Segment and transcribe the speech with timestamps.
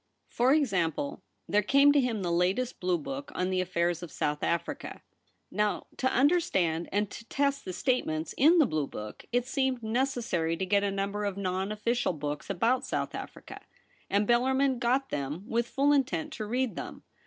[0.29, 4.41] For example, there came to him the latest blue book on the affairs of South
[4.41, 5.03] Africa.
[5.51, 10.57] Now to understand and to test the statements in the blue book, it seemed necessary
[10.57, 13.61] to get a number of non official books about South Africa;
[14.09, 17.03] and Bellarmin got them with full Intent to read them.